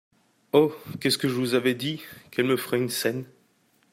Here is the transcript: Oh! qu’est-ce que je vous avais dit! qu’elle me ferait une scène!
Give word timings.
Oh! 0.51 0.73
qu’est-ce 0.99 1.19
que 1.19 1.27
je 1.27 1.35
vous 1.35 1.53
avais 1.53 1.75
dit! 1.75 2.01
qu’elle 2.31 2.47
me 2.47 2.57
ferait 2.57 2.77
une 2.79 2.89
scène! 2.89 3.23